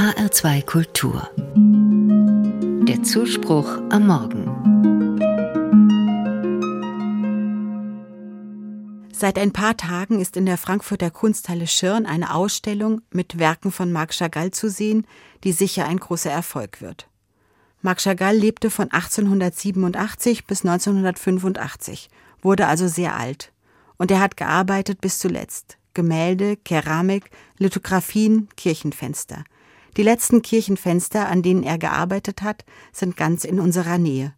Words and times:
HR2 0.00 0.64
Kultur. 0.64 1.28
Der 2.88 3.02
Zuspruch 3.02 3.68
am 3.90 4.06
Morgen. 4.06 4.46
Seit 9.12 9.38
ein 9.38 9.52
paar 9.52 9.76
Tagen 9.76 10.18
ist 10.18 10.38
in 10.38 10.46
der 10.46 10.56
Frankfurter 10.56 11.10
Kunsthalle 11.10 11.66
Schirn 11.66 12.06
eine 12.06 12.34
Ausstellung 12.34 13.02
mit 13.10 13.38
Werken 13.38 13.70
von 13.70 13.92
Marc 13.92 14.14
Chagall 14.14 14.52
zu 14.52 14.70
sehen, 14.70 15.06
die 15.44 15.52
sicher 15.52 15.84
ein 15.84 15.98
großer 15.98 16.30
Erfolg 16.30 16.80
wird. 16.80 17.06
Marc 17.82 18.00
Chagall 18.00 18.38
lebte 18.38 18.70
von 18.70 18.90
1887 18.90 20.46
bis 20.46 20.64
1985, 20.64 22.08
wurde 22.40 22.68
also 22.68 22.88
sehr 22.88 23.16
alt. 23.16 23.52
Und 23.98 24.10
er 24.10 24.20
hat 24.20 24.38
gearbeitet 24.38 25.02
bis 25.02 25.18
zuletzt. 25.18 25.76
Gemälde, 25.92 26.56
Keramik, 26.56 27.30
Lithografien, 27.58 28.48
Kirchenfenster. 28.56 29.44
Die 29.96 30.02
letzten 30.02 30.42
Kirchenfenster, 30.42 31.28
an 31.28 31.42
denen 31.42 31.62
er 31.62 31.78
gearbeitet 31.78 32.42
hat, 32.42 32.64
sind 32.92 33.16
ganz 33.16 33.44
in 33.44 33.60
unserer 33.60 33.98
Nähe. 33.98 34.34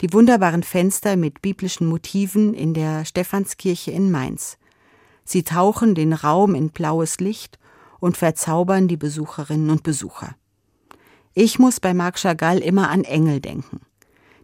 Die 0.00 0.12
wunderbaren 0.12 0.62
Fenster 0.62 1.16
mit 1.16 1.42
biblischen 1.42 1.86
Motiven 1.86 2.54
in 2.54 2.74
der 2.74 3.04
Stephanskirche 3.04 3.90
in 3.90 4.10
Mainz. 4.10 4.58
Sie 5.24 5.42
tauchen 5.42 5.94
den 5.94 6.12
Raum 6.12 6.54
in 6.54 6.70
blaues 6.70 7.20
Licht 7.20 7.58
und 8.00 8.16
verzaubern 8.16 8.88
die 8.88 8.96
Besucherinnen 8.96 9.70
und 9.70 9.82
Besucher. 9.82 10.34
Ich 11.32 11.58
muss 11.58 11.80
bei 11.80 11.94
Marc 11.94 12.18
Chagall 12.18 12.58
immer 12.58 12.90
an 12.90 13.04
Engel 13.04 13.40
denken. 13.40 13.80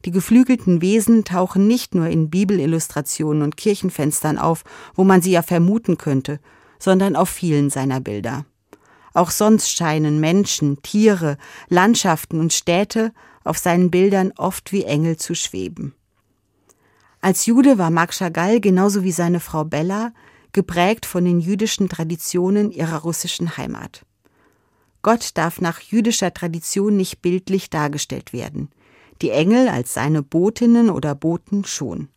Die 0.05 0.11
geflügelten 0.11 0.81
Wesen 0.81 1.25
tauchen 1.25 1.67
nicht 1.67 1.95
nur 1.95 2.07
in 2.07 2.31
Bibelillustrationen 2.31 3.43
und 3.43 3.57
Kirchenfenstern 3.57 4.39
auf, 4.39 4.65
wo 4.95 5.05
man 5.05 5.21
sie 5.21 5.33
ja 5.33 5.43
vermuten 5.43 5.99
könnte, 5.99 6.41
sondern 6.79 7.17
auf 7.17 7.29
vielen 7.29 7.71
seiner 7.71 8.01
Bilder. 8.01 8.47
Auch 9.13 9.31
sonst 9.31 9.71
scheinen 9.71 10.21
Menschen, 10.21 10.81
Tiere, 10.83 11.37
Landschaften 11.69 12.39
und 12.41 12.53
Städte 12.53 13.13
auf 13.45 13.59
seinen 13.59 13.91
Bildern 13.91 14.33
oft 14.37 14.73
wie 14.73 14.85
Engel 14.85 15.17
zu 15.17 15.35
schweben. 15.35 15.95
Als 17.21 17.47
Jude 17.47 17.79
war 17.79 17.91
Marc 17.91 18.13
Chagall 18.13 18.61
genauso 18.61 19.03
wie 19.03 19.13
seine 19.13 19.41
Frau 19.41 19.65
Bella 19.65 20.13
geprägt 20.53 21.07
von 21.07 21.25
den 21.25 21.41
jüdischen 21.41 21.89
Traditionen 21.89 22.71
ihrer 22.71 22.99
russischen 22.99 23.57
Heimat. 23.57 24.05
Gott 25.03 25.31
darf 25.35 25.61
nach 25.61 25.81
jüdischer 25.81 26.33
Tradition 26.33 26.97
nicht 26.97 27.23
bildlich 27.23 27.71
dargestellt 27.71 28.33
werden 28.33 28.71
die 29.23 29.31
Engel 29.31 29.69
als 29.69 29.95
seine 29.95 30.23
Botinnen 30.23 30.91
oder 30.91 31.15
Boten 31.15 31.65
schon. 31.65 32.09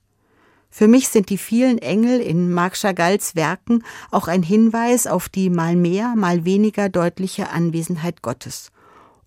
Für 0.76 0.88
mich 0.88 1.10
sind 1.10 1.30
die 1.30 1.38
vielen 1.38 1.78
Engel 1.78 2.20
in 2.20 2.52
Marc 2.52 2.74
Chagalls 2.74 3.36
Werken 3.36 3.84
auch 4.10 4.28
ein 4.28 4.42
Hinweis 4.42 5.06
auf 5.06 5.30
die 5.30 5.52
mal 5.52 5.76
mehr, 5.76 6.16
mal 6.16 6.46
weniger 6.46 6.90
deutliche 6.90 7.52
Anwesenheit 7.52 8.24
Gottes 8.24 8.72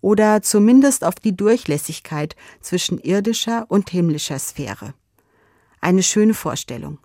oder 0.01 0.41
zumindest 0.41 1.05
auf 1.05 1.15
die 1.15 1.37
Durchlässigkeit 1.37 2.35
zwischen 2.59 2.97
irdischer 2.97 3.65
und 3.69 3.89
himmlischer 3.89 4.39
Sphäre. 4.39 4.93
Eine 5.79 6.03
schöne 6.03 6.33
Vorstellung. 6.33 6.97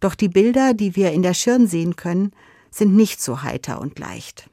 Doch 0.00 0.14
die 0.14 0.30
Bilder, 0.30 0.72
die 0.72 0.96
wir 0.96 1.12
in 1.12 1.22
der 1.22 1.34
Schirn 1.34 1.66
sehen 1.66 1.96
können, 1.96 2.32
sind 2.70 2.96
nicht 2.96 3.20
so 3.20 3.42
heiter 3.42 3.82
und 3.82 3.98
leicht. 3.98 4.48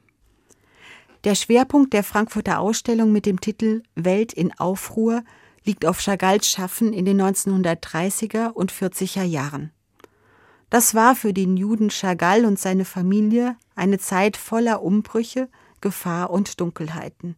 Der 1.24 1.34
Schwerpunkt 1.34 1.94
der 1.94 2.04
Frankfurter 2.04 2.60
Ausstellung 2.60 3.10
mit 3.10 3.24
dem 3.24 3.40
Titel 3.40 3.84
Welt 3.94 4.34
in 4.34 4.52
Aufruhr 4.58 5.22
liegt 5.64 5.86
auf 5.86 6.00
Chagalls 6.00 6.48
Schaffen 6.48 6.92
in 6.92 7.04
den 7.04 7.20
1930er 7.20 8.50
und 8.50 8.72
40er 8.72 9.24
Jahren. 9.24 9.72
Das 10.70 10.94
war 10.94 11.14
für 11.14 11.32
den 11.32 11.56
Juden 11.56 11.90
Chagall 11.90 12.44
und 12.44 12.58
seine 12.58 12.84
Familie 12.84 13.56
eine 13.74 13.98
Zeit 13.98 14.36
voller 14.36 14.82
Umbrüche, 14.82 15.48
Gefahr 15.80 16.30
und 16.30 16.60
Dunkelheiten. 16.60 17.36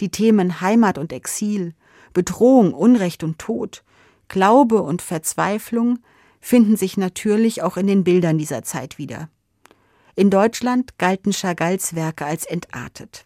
Die 0.00 0.10
Themen 0.10 0.60
Heimat 0.60 0.98
und 0.98 1.12
Exil, 1.12 1.74
Bedrohung, 2.12 2.74
Unrecht 2.74 3.22
und 3.22 3.38
Tod, 3.38 3.82
Glaube 4.28 4.82
und 4.82 5.02
Verzweiflung 5.02 6.00
finden 6.40 6.76
sich 6.76 6.96
natürlich 6.96 7.62
auch 7.62 7.76
in 7.76 7.86
den 7.86 8.04
Bildern 8.04 8.38
dieser 8.38 8.62
Zeit 8.62 8.98
wieder. 8.98 9.28
In 10.14 10.30
Deutschland 10.30 10.98
galten 10.98 11.32
Chagalls 11.32 11.94
Werke 11.94 12.26
als 12.26 12.44
entartet. 12.46 13.24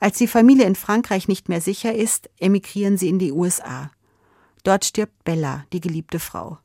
Als 0.00 0.18
die 0.18 0.26
Familie 0.26 0.66
in 0.66 0.74
Frankreich 0.74 1.28
nicht 1.28 1.48
mehr 1.48 1.60
sicher 1.60 1.94
ist, 1.94 2.30
emigrieren 2.38 2.96
sie 2.96 3.08
in 3.08 3.18
die 3.18 3.32
USA. 3.32 3.90
Dort 4.62 4.84
stirbt 4.84 5.24
Bella, 5.24 5.64
die 5.72 5.80
geliebte 5.80 6.18
Frau. 6.18 6.58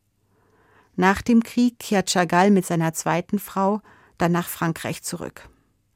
Nach 0.95 1.22
dem 1.22 1.44
Krieg 1.44 1.79
kehrt 1.79 2.09
Chagall 2.09 2.51
mit 2.51 2.66
seiner 2.66 2.94
zweiten 2.94 3.40
Frau 3.40 3.81
dann 4.17 4.31
nach 4.31 4.50
Frankreich 4.50 5.01
zurück. 5.03 5.50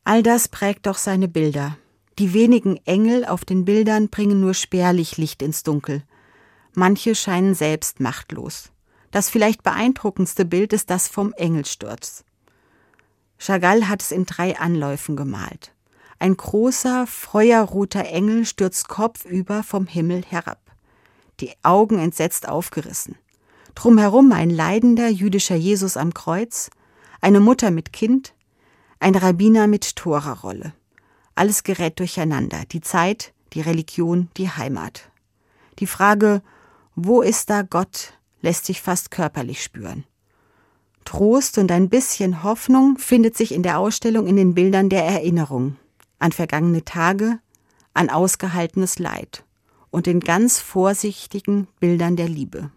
All 0.05 0.23
das 0.23 0.47
prägt 0.47 0.85
doch 0.85 0.97
seine 0.97 1.27
Bilder. 1.27 1.77
Die 2.19 2.33
wenigen 2.33 2.77
Engel 2.85 3.25
auf 3.25 3.43
den 3.43 3.65
Bildern 3.65 4.09
bringen 4.09 4.39
nur 4.39 4.53
spärlich 4.53 5.17
Licht 5.17 5.41
ins 5.41 5.63
Dunkel. 5.63 6.03
Manche 6.73 7.15
scheinen 7.15 7.55
selbst 7.55 7.99
machtlos. 7.99 8.71
Das 9.11 9.29
vielleicht 9.29 9.63
beeindruckendste 9.63 10.45
Bild 10.45 10.73
ist 10.73 10.89
das 10.89 11.07
vom 11.07 11.33
Engelsturz. 11.33 12.23
Chagall 13.37 13.87
hat 13.87 14.01
es 14.01 14.11
in 14.11 14.25
drei 14.25 14.57
Anläufen 14.57 15.15
gemalt. 15.15 15.73
Ein 16.23 16.37
großer, 16.37 17.05
feuerroter 17.05 18.05
Engel 18.05 18.45
stürzt 18.45 18.87
kopfüber 18.87 19.61
vom 19.61 19.87
Himmel 19.87 20.23
herab, 20.23 20.61
die 21.41 21.51
Augen 21.63 21.99
entsetzt 21.99 22.47
aufgerissen. 22.47 23.17
Drumherum 23.75 24.31
ein 24.31 24.49
leidender 24.49 25.09
jüdischer 25.09 25.57
Jesus 25.57 25.97
am 25.97 26.13
Kreuz, 26.13 26.69
eine 27.19 27.41
Mutter 27.41 27.71
mit 27.71 27.91
Kind, 27.91 28.35
ein 29.01 29.15
Rabbiner 29.15 29.67
mit 29.67 29.97
Torarolle. 29.97 30.71
Alles 31.35 31.63
gerät 31.63 31.99
durcheinander, 31.99 32.63
die 32.71 32.79
Zeit, 32.79 33.33
die 33.51 33.59
Religion, 33.59 34.29
die 34.37 34.49
Heimat. 34.49 35.11
Die 35.79 35.87
Frage, 35.87 36.41
wo 36.95 37.21
ist 37.21 37.49
da 37.49 37.63
Gott, 37.63 38.13
lässt 38.39 38.65
sich 38.65 38.81
fast 38.81 39.11
körperlich 39.11 39.61
spüren. 39.61 40.05
Trost 41.03 41.57
und 41.57 41.69
ein 41.69 41.89
bisschen 41.89 42.43
Hoffnung 42.43 42.97
findet 42.97 43.35
sich 43.35 43.53
in 43.53 43.61
der 43.61 43.77
Ausstellung 43.77 44.25
in 44.25 44.37
den 44.37 44.53
Bildern 44.53 44.87
der 44.87 45.03
Erinnerung 45.03 45.75
an 46.23 46.31
vergangene 46.31 46.85
Tage, 46.85 47.39
an 47.93 48.09
ausgehaltenes 48.09 48.97
Leid 48.97 49.43
und 49.91 50.07
in 50.07 50.21
ganz 50.21 50.61
vorsichtigen 50.61 51.67
Bildern 51.81 52.15
der 52.15 52.29
Liebe. 52.29 52.71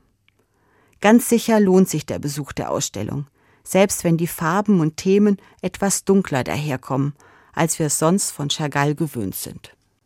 Ganz 1.00 1.28
sicher 1.28 1.60
lohnt 1.60 1.88
sich 1.88 2.04
der 2.06 2.18
Besuch 2.18 2.52
der 2.52 2.72
Ausstellung, 2.72 3.28
selbst 3.62 4.02
wenn 4.02 4.16
die 4.16 4.26
Farben 4.26 4.80
und 4.80 4.96
Themen 4.96 5.36
etwas 5.62 6.04
dunkler 6.04 6.42
daherkommen, 6.42 7.14
als 7.52 7.78
wir 7.78 7.86
es 7.86 8.00
sonst 8.00 8.32
von 8.32 8.48
Chagall 8.48 8.96
gewöhnt 8.96 9.36
sind. 9.36 9.75